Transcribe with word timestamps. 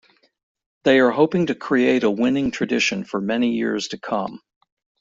They 0.83 0.99
are 0.99 1.11
hoping 1.11 1.45
to 1.45 1.53
create 1.53 2.01
a 2.03 2.09
winning 2.09 2.49
tradition 2.49 3.03
for 3.03 3.21
many 3.21 3.51
years 3.51 3.89
to 3.89 3.99
come. 3.99 4.41